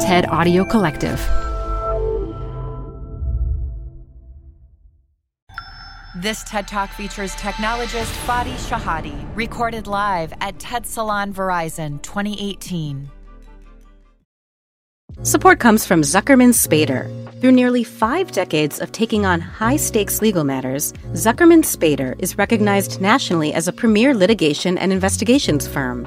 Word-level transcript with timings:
TED 0.00 0.28
Audio 0.28 0.64
Collective. 0.64 1.18
This 6.14 6.44
TED 6.44 6.68
Talk 6.68 6.90
features 6.90 7.34
technologist 7.34 8.12
Fadi 8.24 8.54
Chehadé, 8.68 9.12
recorded 9.34 9.88
live 9.88 10.32
at 10.40 10.56
TED 10.60 10.86
Salon 10.86 11.34
Verizon 11.34 12.00
2018. 12.02 13.10
Support 15.22 15.58
comes 15.58 15.84
from 15.84 16.02
Zuckerman 16.02 16.54
Spader. 16.54 17.10
Through 17.40 17.52
nearly 17.52 17.82
five 17.82 18.30
decades 18.30 18.80
of 18.80 18.92
taking 18.92 19.26
on 19.26 19.40
high 19.40 19.76
stakes 19.76 20.22
legal 20.22 20.44
matters, 20.44 20.92
Zuckerman 21.14 21.64
Spader 21.64 22.14
is 22.20 22.38
recognized 22.38 23.00
nationally 23.00 23.52
as 23.52 23.66
a 23.66 23.72
premier 23.72 24.14
litigation 24.14 24.78
and 24.78 24.92
investigations 24.92 25.66
firm. 25.66 26.06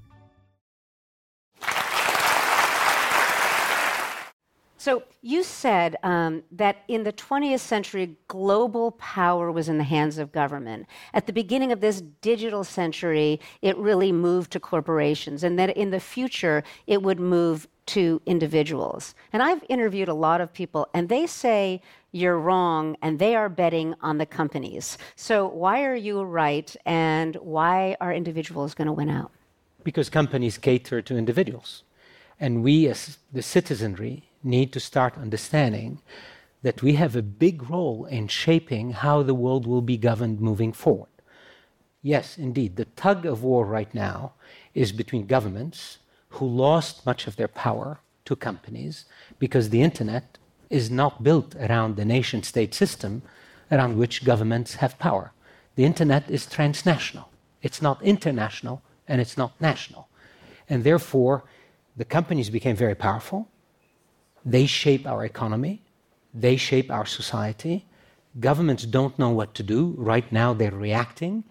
So 4.81 5.03
you 5.21 5.43
said 5.43 5.95
um, 6.01 6.41
that 6.53 6.77
in 6.87 7.03
the 7.03 7.13
20th 7.13 7.59
century, 7.59 8.17
global 8.27 8.93
power 8.93 9.51
was 9.51 9.69
in 9.69 9.77
the 9.77 9.83
hands 9.83 10.17
of 10.17 10.31
government. 10.31 10.87
At 11.13 11.27
the 11.27 11.33
beginning 11.33 11.71
of 11.71 11.81
this 11.81 12.01
digital 12.01 12.63
century, 12.63 13.39
it 13.61 13.77
really 13.77 14.11
moved 14.11 14.49
to 14.53 14.59
corporations, 14.59 15.43
and 15.43 15.59
that 15.59 15.77
in 15.77 15.91
the 15.91 15.99
future, 15.99 16.63
it 16.87 17.03
would 17.03 17.19
move 17.19 17.67
to 17.93 18.23
individuals. 18.25 19.13
And 19.31 19.43
I've 19.43 19.63
interviewed 19.69 20.09
a 20.09 20.15
lot 20.15 20.41
of 20.41 20.51
people, 20.51 20.87
and 20.95 21.09
they 21.09 21.27
say 21.27 21.79
you're 22.11 22.39
wrong, 22.39 22.97
and 23.03 23.19
they 23.19 23.35
are 23.35 23.49
betting 23.49 23.93
on 24.01 24.17
the 24.17 24.25
companies. 24.25 24.97
So 25.15 25.47
why 25.47 25.83
are 25.83 25.95
you 25.95 26.23
right, 26.23 26.75
and 26.87 27.35
why 27.35 27.97
are 28.01 28.11
individuals 28.11 28.73
going 28.73 28.87
to 28.87 28.93
win 28.93 29.11
out? 29.11 29.29
Because 29.83 30.09
companies 30.09 30.57
cater 30.57 31.03
to 31.03 31.17
individuals. 31.17 31.83
And 32.39 32.63
we, 32.63 32.87
as 32.87 33.19
the 33.31 33.43
citizenry, 33.43 34.30
need 34.43 34.71
to 34.73 34.79
start 34.79 35.17
understanding 35.17 36.01
that 36.63 36.81
we 36.81 36.93
have 36.93 37.15
a 37.15 37.21
big 37.21 37.69
role 37.69 38.05
in 38.05 38.27
shaping 38.27 38.91
how 38.91 39.23
the 39.23 39.33
world 39.33 39.65
will 39.65 39.81
be 39.81 39.97
governed 39.97 40.39
moving 40.39 40.71
forward. 40.71 41.09
Yes, 42.03 42.37
indeed, 42.37 42.75
the 42.75 42.85
tug 42.85 43.25
of 43.25 43.43
war 43.43 43.65
right 43.65 43.93
now 43.93 44.33
is 44.73 44.91
between 44.91 45.27
governments 45.27 45.99
who 46.29 46.45
lost 46.45 47.05
much 47.05 47.27
of 47.27 47.35
their 47.35 47.47
power 47.47 47.99
to 48.25 48.35
companies 48.35 49.05
because 49.39 49.69
the 49.69 49.81
internet 49.81 50.37
is 50.69 50.89
not 50.89 51.23
built 51.23 51.55
around 51.55 51.95
the 51.95 52.05
nation 52.05 52.41
state 52.43 52.73
system 52.73 53.21
around 53.71 53.97
which 53.97 54.23
governments 54.23 54.75
have 54.75 54.97
power. 54.99 55.31
The 55.75 55.85
internet 55.85 56.29
is 56.29 56.45
transnational, 56.45 57.29
it's 57.61 57.81
not 57.81 58.01
international, 58.01 58.81
and 59.07 59.19
it's 59.19 59.37
not 59.37 59.59
national. 59.59 60.07
And 60.69 60.83
therefore, 60.83 61.43
the 61.97 62.05
companies 62.05 62.49
became 62.49 62.75
very 62.75 62.95
powerful 62.95 63.47
they 64.45 64.65
shape 64.65 65.05
our 65.07 65.23
economy, 65.25 65.81
they 66.33 66.55
shape 66.57 66.89
our 66.91 67.05
society. 67.05 67.85
Governments 68.39 68.85
don't 68.85 69.19
know 69.19 69.29
what 69.29 69.53
to 69.55 69.63
do. 69.63 69.93
Right 69.97 70.31
now, 70.31 70.53
they're 70.53 70.71
reacting. 70.71 71.43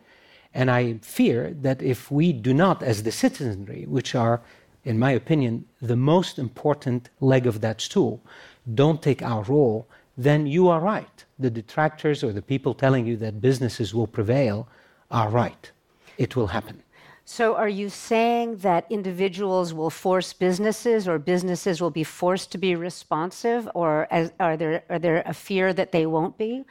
And 0.55 0.71
I 0.71 0.95
fear 1.03 1.55
that 1.61 1.83
if 1.83 2.11
we 2.11 2.33
do 2.33 2.53
not, 2.55 2.83
as 2.83 3.03
the 3.03 3.13
citizenry, 3.13 3.85
which 3.87 4.15
are, 4.15 4.41
in 4.85 4.99
my 4.99 5.13
opinion, 5.13 5.67
the 5.81 5.97
most 5.97 6.39
important 6.39 7.11
leg 7.21 7.47
of 7.47 7.61
that 7.61 7.81
stool, 7.81 8.21
don't 8.75 9.03
take 9.03 9.23
our 9.23 9.43
role, 9.43 9.87
then 10.17 10.47
you 10.47 10.69
are 10.69 10.81
right. 10.81 11.25
The 11.39 11.51
detractors 11.51 12.25
or 12.25 12.33
the 12.33 12.43
people 12.43 12.75
telling 12.75 13.07
you 13.07 13.17
that 13.19 13.41
businesses 13.41 13.95
will 13.95 14.07
prevail 14.07 14.67
are 15.11 15.31
right. 15.31 15.71
It 16.19 16.37
will 16.37 16.49
happen. 16.49 16.83
So, 17.33 17.55
are 17.55 17.69
you 17.69 17.91
saying 17.91 18.57
that 18.57 18.87
individuals 18.91 19.73
will 19.73 19.89
force 19.89 20.33
businesses, 20.33 21.07
or 21.07 21.17
businesses 21.21 21.81
will 21.81 21.93
be 21.93 22.03
forced 22.03 22.51
to 22.51 22.59
be 22.59 22.75
responsive, 22.75 23.69
or 23.73 24.09
as, 24.11 24.33
are 24.41 24.57
there 24.57 24.83
are 24.91 24.99
there 24.99 25.23
a 25.25 25.33
fear 25.33 25.73
that 25.73 25.93
they 25.93 26.07
won't 26.07 26.37
be? 26.37 26.65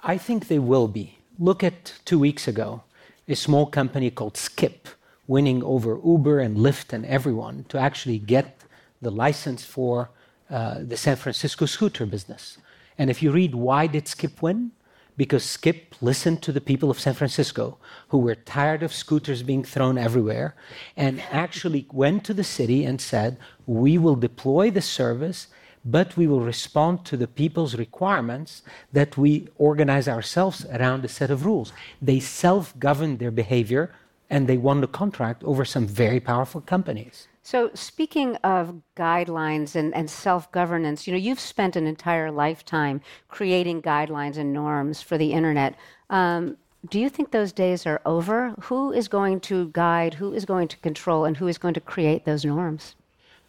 I 0.00 0.16
think 0.16 0.48
they 0.48 0.58
will 0.58 0.88
be. 0.88 1.18
Look 1.38 1.62
at 1.62 1.92
two 2.06 2.18
weeks 2.18 2.48
ago, 2.48 2.82
a 3.28 3.36
small 3.36 3.66
company 3.66 4.10
called 4.10 4.38
Skip 4.38 4.88
winning 5.26 5.62
over 5.62 6.00
Uber 6.02 6.40
and 6.40 6.56
Lyft 6.56 6.94
and 6.94 7.04
everyone 7.04 7.66
to 7.68 7.76
actually 7.78 8.18
get 8.18 8.62
the 9.02 9.10
license 9.10 9.66
for 9.66 10.08
uh, 10.48 10.78
the 10.80 10.96
San 10.96 11.16
Francisco 11.16 11.66
scooter 11.66 12.06
business. 12.06 12.56
And 12.96 13.10
if 13.10 13.22
you 13.22 13.30
read 13.32 13.54
why 13.54 13.86
did 13.86 14.08
Skip 14.08 14.40
win, 14.40 14.70
because 15.16 15.44
Skip 15.44 15.94
listened 16.00 16.42
to 16.42 16.52
the 16.52 16.60
people 16.60 16.90
of 16.90 17.00
San 17.00 17.14
Francisco 17.14 17.78
who 18.08 18.18
were 18.18 18.34
tired 18.34 18.82
of 18.82 18.92
scooters 18.92 19.42
being 19.42 19.64
thrown 19.64 19.96
everywhere 19.98 20.54
and 20.96 21.22
actually 21.30 21.86
went 21.92 22.24
to 22.24 22.34
the 22.34 22.44
city 22.44 22.84
and 22.84 23.00
said, 23.00 23.38
We 23.66 23.98
will 23.98 24.16
deploy 24.16 24.70
the 24.70 24.82
service, 24.82 25.48
but 25.84 26.16
we 26.16 26.26
will 26.26 26.40
respond 26.40 27.04
to 27.06 27.16
the 27.16 27.28
people's 27.28 27.76
requirements 27.76 28.62
that 28.92 29.16
we 29.16 29.48
organize 29.56 30.08
ourselves 30.08 30.66
around 30.66 31.04
a 31.04 31.08
set 31.08 31.30
of 31.30 31.46
rules. 31.46 31.72
They 32.02 32.20
self 32.20 32.78
governed 32.78 33.18
their 33.18 33.30
behavior 33.30 33.94
and 34.28 34.48
they 34.48 34.56
won 34.56 34.80
the 34.80 34.88
contract 34.88 35.44
over 35.44 35.64
some 35.64 35.86
very 35.86 36.20
powerful 36.20 36.60
companies. 36.60 37.28
So, 37.46 37.70
speaking 37.74 38.34
of 38.42 38.82
guidelines 38.96 39.76
and, 39.76 39.94
and 39.94 40.10
self 40.10 40.50
governance, 40.50 41.06
you 41.06 41.12
know, 41.12 41.18
you've 41.26 41.38
spent 41.38 41.76
an 41.76 41.86
entire 41.86 42.32
lifetime 42.32 43.00
creating 43.28 43.82
guidelines 43.82 44.36
and 44.36 44.52
norms 44.52 45.00
for 45.00 45.16
the 45.16 45.32
internet. 45.32 45.76
Um, 46.10 46.56
do 46.90 46.98
you 46.98 47.08
think 47.08 47.30
those 47.30 47.52
days 47.52 47.86
are 47.86 48.00
over? 48.04 48.52
Who 48.62 48.90
is 48.90 49.06
going 49.06 49.38
to 49.42 49.70
guide, 49.72 50.14
who 50.14 50.32
is 50.32 50.44
going 50.44 50.66
to 50.66 50.76
control, 50.78 51.24
and 51.24 51.36
who 51.36 51.46
is 51.46 51.56
going 51.56 51.74
to 51.74 51.80
create 51.80 52.24
those 52.24 52.44
norms? 52.44 52.96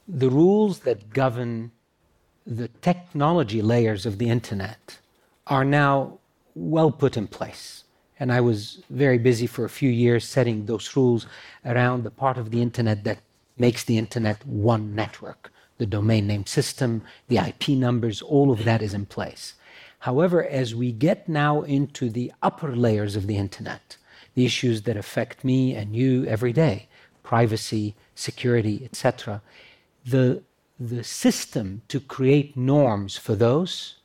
The 0.07 0.29
rules 0.29 0.81
that 0.81 1.09
govern 1.09 1.71
the 2.45 2.67
technology 2.89 3.63
layers 3.63 4.05
of 4.05 4.19
the 4.19 4.29
internet 4.29 4.99
are 5.47 5.65
now 5.65 6.19
well 6.53 6.91
put 6.91 7.17
in 7.17 7.25
place. 7.25 7.83
And 8.19 8.31
I 8.31 8.41
was 8.41 8.83
very 8.91 9.17
busy 9.17 9.47
for 9.47 9.65
a 9.65 9.69
few 9.69 9.89
years 9.89 10.23
setting 10.23 10.67
those 10.67 10.95
rules 10.95 11.25
around 11.65 12.03
the 12.03 12.11
part 12.11 12.37
of 12.37 12.51
the 12.51 12.61
internet 12.61 13.03
that 13.03 13.17
makes 13.57 13.83
the 13.83 13.97
internet 13.97 14.45
one 14.45 14.95
network. 14.95 15.51
The 15.77 15.85
domain 15.85 16.27
name 16.27 16.45
system, 16.45 17.03
the 17.27 17.37
IP 17.37 17.69
numbers, 17.69 18.21
all 18.21 18.51
of 18.51 18.63
that 18.63 18.81
is 18.81 18.93
in 18.93 19.05
place. 19.05 19.53
However, 19.99 20.45
as 20.45 20.75
we 20.75 20.91
get 20.91 21.27
now 21.27 21.61
into 21.61 22.09
the 22.09 22.31
upper 22.41 22.75
layers 22.75 23.15
of 23.15 23.27
the 23.27 23.37
internet, 23.37 23.97
the 24.35 24.45
issues 24.45 24.83
that 24.83 24.97
affect 24.97 25.43
me 25.43 25.75
and 25.75 25.95
you 25.95 26.25
every 26.25 26.53
day, 26.53 26.87
privacy, 27.23 27.95
security, 28.15 28.81
etc., 28.85 29.41
the, 30.05 30.41
the 30.79 31.03
system 31.03 31.81
to 31.87 31.99
create 31.99 32.55
norms 32.55 33.17
for 33.17 33.35
those, 33.35 33.95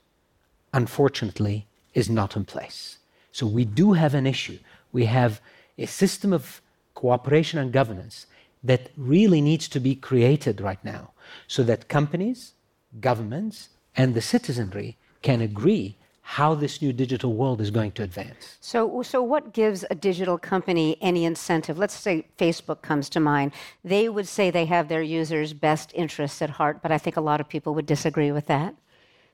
unfortunately, 0.73 1.67
is 1.95 2.09
not 2.09 2.37
in 2.37 2.45
place. 2.45 2.99
So 3.31 3.47
we 3.47 3.65
do 3.65 3.93
have 3.93 4.15
an 4.15 4.27
issue. 4.27 4.59
We 4.93 5.07
have 5.07 5.41
a 5.79 5.87
system 5.87 6.33
of 6.33 6.61
cooperation 6.95 7.59
and 7.59 7.73
governance 7.73 8.27
that 8.65 8.91
really 8.97 9.41
needs 9.41 9.69
to 9.69 9.81
be 9.81 9.95
created 9.95 10.61
right 10.61 10.83
now 10.85 11.11
so 11.47 11.63
that 11.65 11.89
companies, 11.89 12.53
governments, 13.01 13.71
and 13.97 14.15
the 14.15 14.21
citizenry 14.21 14.97
can 15.23 15.41
agree 15.41 15.97
how 16.23 16.55
this 16.55 16.81
new 16.81 16.93
digital 16.93 17.35
world 17.35 17.61
is 17.61 17.71
going 17.71 17.93
to 17.93 18.03
advance. 18.03 18.57
So, 18.61 19.03
so 19.03 19.23
what 19.23 19.53
gives 19.53 19.85
a 19.91 19.95
digital 19.95 20.39
company 20.39 20.97
any 21.01 21.25
incentive? 21.25 21.79
Let's 21.79 21.95
say 21.95 22.27
Facebook 22.39 22.81
comes 22.81 23.09
to 23.11 23.21
mind. 23.21 23.53
They 23.85 24.09
would 24.09 24.29
say 24.29 24.51
they 24.51 24.67
have 24.67 24.89
their 24.89 25.03
users' 25.03 25.53
best 25.53 25.93
interests 25.95 26.41
at 26.41 26.51
heart, 26.51 26.81
but 26.81 26.93
I 26.93 26.99
think 26.99 27.17
a 27.17 27.21
lot 27.21 27.41
of 27.41 27.49
people 27.49 27.75
would 27.75 27.87
disagree 27.87 28.31
with 28.31 28.47
that. 28.47 28.75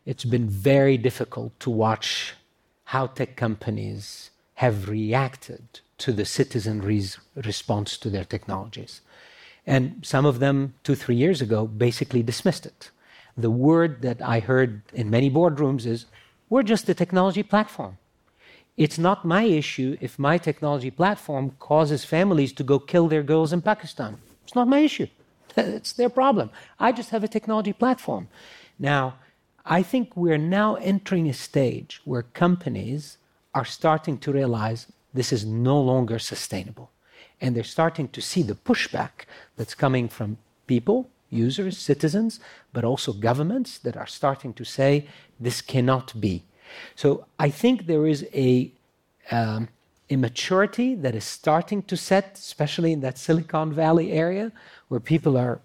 It's 0.07 0.25
been 0.25 0.49
very 0.49 0.97
difficult 0.97 1.59
to 1.61 1.71
watch 1.71 2.35
how 2.85 3.09
tech 3.09 3.37
companies 3.37 4.31
have 4.55 4.89
reacted 4.89 5.81
to 5.99 6.13
the 6.13 6.25
citizenry's 6.25 7.19
response 7.35 7.97
to 7.99 8.11
their 8.11 8.25
technologies. 8.25 9.01
And 9.67 10.01
some 10.03 10.25
of 10.25 10.39
them, 10.39 10.75
two, 10.83 10.95
three 10.95 11.17
years 11.17 11.43
ago, 11.43 11.67
basically 11.67 12.23
dismissed 12.23 12.65
it. 12.65 12.91
The 13.37 13.51
word 13.51 14.03
that 14.03 14.23
I 14.23 14.41
heard 14.41 14.83
in 14.93 15.11
many 15.11 15.31
boardrooms 15.31 15.87
is 15.87 16.07
We're 16.51 16.63
just 16.63 16.89
a 16.89 16.95
technology 16.95 17.43
platform. 17.43 17.99
It's 18.79 18.99
not 18.99 19.25
my 19.25 19.43
issue 19.43 19.99
if 20.01 20.19
my 20.19 20.39
technology 20.39 20.91
platform 20.91 21.53
causes 21.59 22.05
families 22.05 22.53
to 22.55 22.65
go 22.65 22.79
kill 22.79 23.09
their 23.09 23.23
girls 23.23 23.53
in 23.53 23.61
Pakistan. 23.61 24.17
It's 24.45 24.55
not 24.55 24.69
my 24.69 24.79
issue. 24.79 25.09
it's 25.57 25.93
their 25.93 26.09
problem. 26.09 26.51
I 26.79 26.93
just 26.93 27.11
have 27.11 27.25
a 27.25 27.29
technology 27.29 27.73
platform. 27.73 28.29
Now, 28.79 29.17
I 29.67 29.83
think 29.83 30.17
we're 30.17 30.39
now 30.39 30.77
entering 30.77 31.29
a 31.29 31.35
stage 31.35 32.01
where 32.05 32.23
companies 32.23 33.19
are 33.53 33.67
starting 33.67 34.17
to 34.19 34.33
realize 34.33 34.87
this 35.15 35.33
is 35.33 35.45
no 35.45 35.81
longer 35.81 36.19
sustainable. 36.19 36.91
And 37.41 37.55
they're 37.55 37.65
starting 37.65 38.09
to 38.09 38.21
see 38.21 38.43
the 38.43 38.55
pushback 38.55 39.27
that's 39.57 39.75
coming 39.75 40.09
from 40.09 40.39
people, 40.67 41.09
users, 41.31 41.79
citizens, 41.79 42.41
but 42.73 42.85
also 42.85 43.13
governments 43.13 43.79
that 43.79 43.97
are 43.97 44.07
starting 44.07 44.53
to 44.55 44.65
say 44.65 45.07
this 45.39 45.61
cannot 45.61 46.21
be. 46.21 46.45
So 46.95 47.27
I 47.39 47.51
think 47.51 47.87
there 47.87 48.07
is 48.07 48.27
a 48.35 48.73
um, 49.31 49.69
immaturity 50.09 50.95
that 50.95 51.15
is 51.15 51.25
starting 51.25 51.83
to 51.83 51.97
set, 51.97 52.39
especially 52.39 52.93
in 52.93 53.01
that 53.01 53.19
Silicon 53.19 53.73
Valley 53.73 54.13
area, 54.13 54.53
where 54.89 55.01
people 55.01 55.37
are 55.37 55.61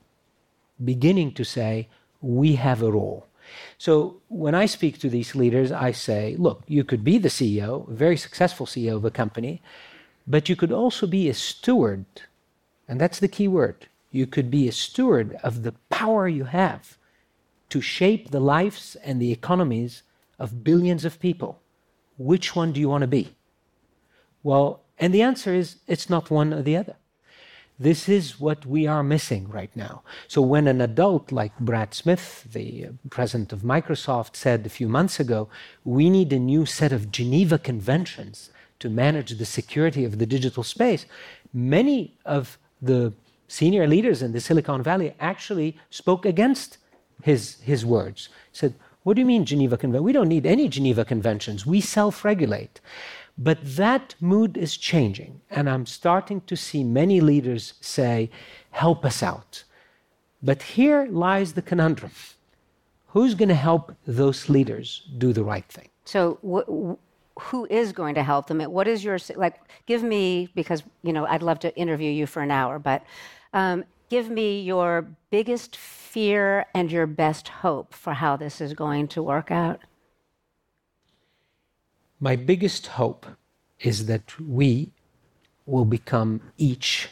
beginning 0.84 1.34
to 1.34 1.44
say, 1.44 1.88
we 2.22 2.56
have 2.56 2.82
a 2.82 2.92
role. 2.92 3.28
So 3.78 4.22
when 4.30 4.56
I 4.56 4.66
speak 4.66 5.00
to 5.00 5.10
these 5.10 5.36
leaders, 5.36 5.72
I 5.72 5.92
say, 5.92 6.36
look, 6.38 6.64
you 6.68 6.84
could 6.84 7.04
be 7.04 7.18
the 7.18 7.30
CEO, 7.30 7.90
a 7.90 7.94
very 7.94 8.18
successful 8.18 8.66
CEO 8.66 8.96
of 8.96 9.06
a 9.06 9.12
company, 9.12 9.62
but 10.26 10.50
you 10.50 10.56
could 10.56 10.72
also 10.72 11.08
be 11.08 11.30
a 11.30 11.34
steward. 11.34 12.06
And 12.88 13.00
that's 13.00 13.20
the 13.20 13.28
key 13.28 13.48
word. 13.48 13.88
You 14.12 14.28
could 14.28 14.52
be 14.52 14.68
a 14.68 14.72
steward 14.72 15.36
of 15.44 15.64
the 15.64 15.74
power 15.90 16.28
you 16.28 16.46
have 16.46 16.98
to 17.70 17.82
shape 17.82 18.30
the 18.30 18.40
lives 18.40 18.96
and 19.04 19.22
the 19.22 19.32
economies 19.32 20.04
of 20.38 20.64
billions 20.64 21.06
of 21.06 21.20
people. 21.20 21.60
Which 22.18 22.56
one 22.56 22.72
do 22.72 22.80
you 22.80 22.90
want 22.90 23.02
to 23.02 23.08
be? 23.08 23.36
Well, 24.44 24.82
and 25.00 25.14
the 25.14 25.22
answer 25.22 25.54
is 25.54 25.78
it's 25.88 26.10
not 26.10 26.30
one 26.30 26.54
or 26.54 26.62
the 26.62 26.78
other. 26.78 26.96
This 27.80 28.08
is 28.08 28.40
what 28.40 28.66
we 28.66 28.86
are 28.86 29.04
missing 29.04 29.50
right 29.50 29.76
now. 29.76 30.04
So, 30.28 30.42
when 30.42 30.68
an 30.68 30.80
adult 30.80 31.32
like 31.32 31.58
Brad 31.60 31.94
Smith, 31.94 32.48
the 32.52 32.90
president 33.10 33.52
of 33.52 33.62
Microsoft, 33.62 34.36
said 34.36 34.66
a 34.66 34.70
few 34.70 34.88
months 34.88 35.20
ago, 35.20 35.50
we 35.84 36.10
need 36.10 36.32
a 36.32 36.40
new 36.40 36.66
set 36.66 36.94
of 36.94 37.12
Geneva 37.12 37.58
Conventions 37.58 38.52
to 38.80 38.90
manage 38.90 39.32
the 39.38 39.46
security 39.46 40.06
of 40.06 40.20
the 40.20 40.26
digital 40.26 40.62
space, 40.62 41.06
many 41.54 42.14
of 42.26 42.58
the 42.82 43.14
senior 43.48 43.88
leaders 43.88 44.22
in 44.22 44.34
the 44.34 44.42
Silicon 44.42 44.84
Valley 44.84 45.16
actually 45.20 45.78
spoke 45.90 46.26
against 46.26 46.78
his, 47.22 47.60
his 47.62 47.86
words. 47.86 48.30
Said, 48.52 48.76
What 49.04 49.16
do 49.16 49.22
you 49.22 49.26
mean, 49.26 49.46
Geneva 49.46 49.78
Convention? 49.78 50.04
We 50.04 50.12
don't 50.12 50.28
need 50.28 50.46
any 50.46 50.68
Geneva 50.68 51.06
Conventions. 51.06 51.66
We 51.66 51.82
self 51.82 52.26
regulate. 52.26 52.82
But 53.38 53.60
that 53.76 54.16
mood 54.20 54.58
is 54.58 54.78
changing, 54.78 55.42
and 55.50 55.70
I'm 55.70 55.86
starting 55.86 56.42
to 56.42 56.56
see 56.56 56.84
many 56.84 57.20
leaders 57.20 57.74
say, 57.82 58.30
Help 58.72 59.06
us 59.06 59.24
out. 59.24 59.64
But 60.42 60.62
here 60.62 61.08
lies 61.10 61.54
the 61.54 61.62
conundrum 61.62 62.12
who's 63.14 63.36
going 63.36 63.50
to 63.50 63.56
help 63.56 63.96
those 64.08 64.50
leaders 64.50 65.04
do 65.20 65.34
the 65.34 65.44
right 65.44 65.66
thing? 65.66 65.88
So, 66.04 66.40
wh- 66.42 66.98
who 67.40 67.66
is 67.70 67.92
going 67.92 68.16
to 68.16 68.24
help 68.24 68.48
them? 68.48 68.60
What 68.62 68.88
is 68.88 69.04
your, 69.04 69.18
like, 69.36 69.60
give 69.86 70.04
me, 70.04 70.50
because, 70.56 70.84
you 71.04 71.14
know, 71.14 71.26
I'd 71.28 71.44
love 71.44 71.60
to 71.60 71.76
interview 71.76 72.12
you 72.12 72.26
for 72.26 72.42
an 72.42 72.52
hour, 72.52 72.80
but 72.80 73.04
um, 73.54 73.86
give 74.10 74.30
me 74.30 74.62
your 74.62 75.08
biggest 75.30 75.76
fear 75.76 76.66
and 76.74 76.92
your 76.92 77.06
best 77.08 77.48
hope 77.48 77.94
for 77.94 78.14
how 78.14 78.36
this 78.36 78.60
is 78.60 78.74
going 78.74 79.08
to 79.10 79.22
work 79.22 79.52
out. 79.52 79.80
My 82.24 82.38
biggest 82.38 82.88
hope 82.88 83.26
is 83.82 84.06
that 84.06 84.40
we 84.40 84.94
will 85.66 85.84
become 85.84 86.40
each 86.58 87.10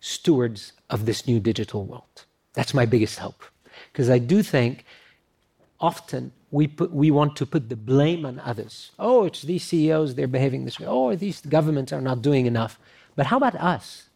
stewards 0.00 0.72
of 0.90 1.06
this 1.06 1.28
new 1.28 1.38
digital 1.38 1.84
world. 1.84 2.24
That's 2.54 2.74
my 2.74 2.84
biggest 2.84 3.20
hope. 3.20 3.44
Because 3.92 4.10
I 4.10 4.18
do 4.18 4.42
think 4.42 4.84
often 5.78 6.32
we, 6.50 6.66
put, 6.66 6.92
we 6.92 7.12
want 7.12 7.36
to 7.36 7.46
put 7.46 7.68
the 7.68 7.76
blame 7.76 8.26
on 8.26 8.40
others. 8.40 8.90
Oh, 8.98 9.24
it's 9.24 9.42
these 9.42 9.62
CEOs, 9.62 10.16
they're 10.16 10.26
behaving 10.26 10.64
this 10.64 10.80
way. 10.80 10.88
Oh, 10.88 11.14
these 11.14 11.40
governments 11.40 11.92
are 11.92 12.00
not 12.00 12.20
doing 12.20 12.46
enough. 12.46 12.80
But 13.14 13.26
how 13.26 13.36
about 13.36 13.54
us? 13.54 14.08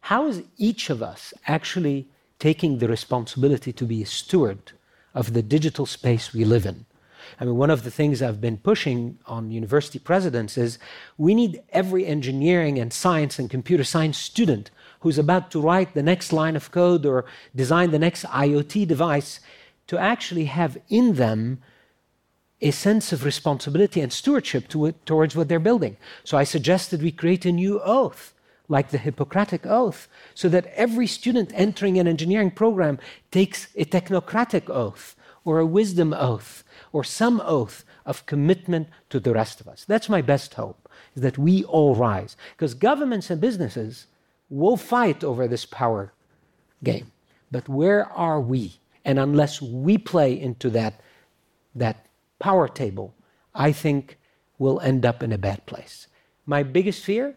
How 0.00 0.26
is 0.26 0.42
each 0.58 0.90
of 0.90 1.02
us 1.02 1.32
actually 1.46 2.08
taking 2.38 2.76
the 2.76 2.88
responsibility 2.88 3.72
to 3.72 3.86
be 3.86 4.02
a 4.02 4.06
steward 4.06 4.72
of 5.14 5.32
the 5.32 5.42
digital 5.42 5.86
space 5.86 6.34
we 6.34 6.44
live 6.44 6.66
in? 6.66 6.84
I 7.40 7.44
mean, 7.44 7.56
one 7.56 7.70
of 7.70 7.84
the 7.84 7.90
things 7.90 8.22
I've 8.22 8.40
been 8.40 8.58
pushing 8.58 9.18
on 9.26 9.50
university 9.50 9.98
presidents 9.98 10.58
is 10.58 10.78
we 11.16 11.34
need 11.34 11.62
every 11.70 12.06
engineering 12.06 12.78
and 12.78 12.92
science 12.92 13.38
and 13.38 13.50
computer 13.50 13.84
science 13.84 14.18
student 14.18 14.70
who's 15.00 15.18
about 15.18 15.50
to 15.52 15.60
write 15.60 15.94
the 15.94 16.02
next 16.02 16.32
line 16.32 16.56
of 16.56 16.70
code 16.70 17.06
or 17.06 17.24
design 17.54 17.90
the 17.90 17.98
next 17.98 18.24
IoT 18.24 18.86
device 18.86 19.40
to 19.86 19.98
actually 19.98 20.46
have 20.46 20.78
in 20.88 21.14
them 21.14 21.62
a 22.60 22.70
sense 22.70 23.12
of 23.12 23.24
responsibility 23.24 24.00
and 24.00 24.12
stewardship 24.12 24.68
to 24.68 24.86
it, 24.86 25.06
towards 25.06 25.36
what 25.36 25.48
they're 25.48 25.60
building. 25.60 25.96
So 26.24 26.36
I 26.36 26.44
suggested 26.44 27.02
we 27.02 27.12
create 27.12 27.46
a 27.46 27.52
new 27.52 27.80
oath, 27.84 28.34
like 28.68 28.90
the 28.90 28.98
Hippocratic 28.98 29.64
Oath, 29.64 30.08
so 30.34 30.48
that 30.48 30.66
every 30.74 31.06
student 31.06 31.52
entering 31.54 31.98
an 31.98 32.08
engineering 32.08 32.50
program 32.50 32.98
takes 33.30 33.68
a 33.76 33.84
technocratic 33.84 34.68
oath 34.68 35.14
or 35.44 35.58
a 35.58 35.66
wisdom 35.66 36.12
oath 36.12 36.64
or 36.92 37.04
some 37.04 37.40
oath 37.44 37.84
of 38.04 38.26
commitment 38.26 38.88
to 39.10 39.20
the 39.20 39.32
rest 39.32 39.60
of 39.60 39.68
us. 39.68 39.84
That's 39.84 40.08
my 40.08 40.22
best 40.22 40.54
hope, 40.54 40.88
is 41.14 41.22
that 41.22 41.38
we 41.38 41.64
all 41.64 41.94
rise. 41.94 42.36
Because 42.56 42.74
governments 42.74 43.30
and 43.30 43.40
businesses 43.40 44.06
will 44.48 44.76
fight 44.76 45.22
over 45.22 45.46
this 45.46 45.66
power 45.66 46.12
game. 46.82 47.12
But 47.50 47.68
where 47.68 48.06
are 48.12 48.40
we? 48.40 48.78
And 49.04 49.18
unless 49.18 49.60
we 49.62 49.98
play 49.98 50.38
into 50.38 50.70
that, 50.70 51.00
that 51.74 52.06
power 52.38 52.68
table, 52.68 53.14
I 53.54 53.72
think 53.72 54.18
we'll 54.58 54.80
end 54.80 55.04
up 55.06 55.22
in 55.22 55.32
a 55.32 55.38
bad 55.38 55.66
place. 55.66 56.06
My 56.46 56.62
biggest 56.62 57.04
fear? 57.04 57.36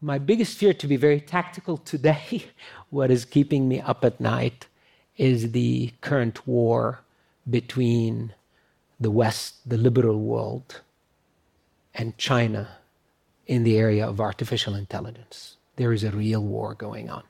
My 0.00 0.18
biggest 0.18 0.58
fear, 0.58 0.74
to 0.74 0.86
be 0.86 0.96
very 0.96 1.20
tactical 1.20 1.78
today, 1.78 2.44
what 2.90 3.10
is 3.10 3.24
keeping 3.24 3.68
me 3.68 3.80
up 3.80 4.04
at 4.04 4.20
night 4.20 4.66
is 5.16 5.52
the 5.52 5.92
current 6.00 6.46
war 6.46 7.00
between 7.48 8.34
the 8.98 9.10
West, 9.10 9.56
the 9.68 9.76
liberal 9.76 10.20
world, 10.20 10.80
and 11.94 12.16
China 12.18 12.68
in 13.46 13.64
the 13.64 13.76
area 13.76 14.06
of 14.06 14.20
artificial 14.20 14.74
intelligence. 14.74 15.56
There 15.76 15.92
is 15.92 16.04
a 16.04 16.10
real 16.10 16.42
war 16.42 16.74
going 16.74 17.10
on. 17.10 17.24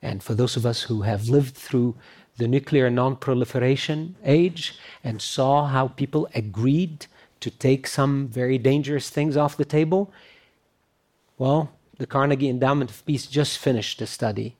And 0.00 0.22
for 0.22 0.34
those 0.34 0.56
of 0.56 0.66
us 0.66 0.82
who 0.82 1.02
have 1.02 1.28
lived 1.28 1.54
through 1.54 1.94
the 2.36 2.48
nuclear 2.48 2.90
non 2.90 3.16
proliferation 3.16 4.16
age 4.24 4.78
and 5.04 5.20
saw 5.20 5.66
how 5.66 5.88
people 5.88 6.28
agreed 6.34 7.06
to 7.40 7.50
take 7.50 7.86
some 7.86 8.28
very 8.28 8.58
dangerous 8.58 9.10
things 9.10 9.36
off 9.36 9.56
the 9.56 9.64
table, 9.64 10.12
well, 11.38 11.70
the 11.98 12.06
Carnegie 12.06 12.48
Endowment 12.48 12.90
of 12.90 13.04
Peace 13.06 13.26
just 13.26 13.58
finished 13.58 14.00
a 14.00 14.06
study. 14.06 14.56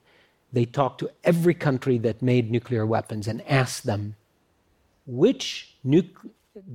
They 0.53 0.65
talked 0.65 0.99
to 0.99 1.09
every 1.23 1.55
country 1.55 1.97
that 1.97 2.21
made 2.21 2.51
nuclear 2.51 2.85
weapons 2.85 3.27
and 3.27 3.41
asked 3.49 3.85
them 3.85 4.15
which 5.05 5.75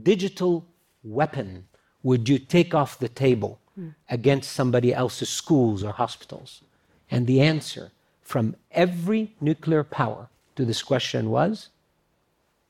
digital 0.03 0.67
weapon 1.05 1.69
would 2.03 2.29
you 2.29 2.39
take 2.39 2.75
off 2.75 2.99
the 2.99 3.09
table 3.09 3.61
mm. 3.79 3.95
against 4.11 4.53
somebody 4.53 4.93
else's 4.93 5.29
schools 5.29 5.85
or 5.85 5.93
hospitals? 5.93 6.63
And 7.11 7.27
the 7.27 7.41
answer 7.41 7.93
from 8.21 8.57
every 8.73 9.35
nuclear 9.41 9.85
power 9.85 10.29
to 10.57 10.65
this 10.65 10.83
question 10.83 11.31
was 11.31 11.71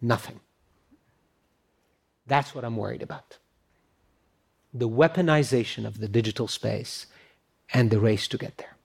nothing. 0.00 0.40
That's 2.26 2.54
what 2.54 2.64
I'm 2.64 2.76
worried 2.76 3.02
about. 3.02 3.38
The 4.74 4.88
weaponization 4.88 5.86
of 5.86 5.98
the 5.98 6.08
digital 6.08 6.46
space 6.46 7.06
and 7.72 7.90
the 7.90 7.98
race 7.98 8.28
to 8.28 8.38
get 8.38 8.58
there. 8.58 8.77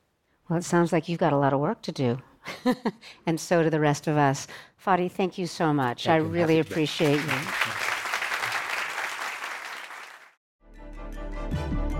Well, 0.54 0.60
it 0.60 0.66
sounds 0.66 0.94
like 0.94 1.10
you've 1.10 1.20
got 1.20 1.34
a 1.34 1.38
lot 1.38 1.52
of 1.54 1.60
work 1.60 1.82
to 1.82 1.92
do. 1.92 2.20
and 3.26 3.40
so 3.40 3.64
do 3.64 3.72
the 3.72 3.80
rest 3.80 4.06
of 4.06 4.18
us. 4.18 4.46
Fadi, 4.86 5.12
thank 5.12 5.40
you 5.40 5.48
so 5.48 5.74
much. 5.74 6.04
Thank 6.04 6.14
I 6.14 6.18
you. 6.24 6.32
really 6.32 6.60
appreciate 6.60 7.16
you. 7.16 7.40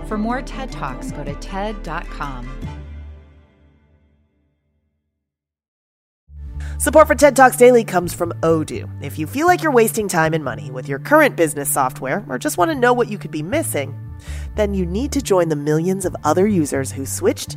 For 0.06 0.16
more 0.16 0.40
TED 0.40 0.70
Talks, 0.70 1.10
go 1.10 1.24
to 1.24 1.34
TED.com. 1.34 2.48
Support 6.78 7.08
for 7.08 7.16
TED 7.16 7.34
Talks 7.34 7.56
Daily 7.56 7.82
comes 7.82 8.14
from 8.14 8.30
Odoo. 8.42 8.88
If 9.02 9.18
you 9.18 9.26
feel 9.26 9.48
like 9.48 9.64
you're 9.64 9.72
wasting 9.72 10.06
time 10.06 10.32
and 10.32 10.44
money 10.44 10.70
with 10.70 10.88
your 10.88 11.00
current 11.00 11.34
business 11.34 11.72
software 11.72 12.24
or 12.28 12.38
just 12.38 12.56
want 12.56 12.70
to 12.70 12.76
know 12.76 12.92
what 12.92 13.08
you 13.08 13.18
could 13.18 13.32
be 13.32 13.42
missing, 13.42 13.98
then 14.54 14.74
you 14.74 14.86
need 14.86 15.10
to 15.10 15.20
join 15.20 15.48
the 15.48 15.56
millions 15.56 16.04
of 16.04 16.14
other 16.22 16.46
users 16.46 16.92
who 16.92 17.04
switched 17.04 17.56